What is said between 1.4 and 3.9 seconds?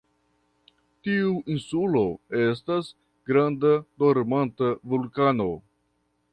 insulo estas granda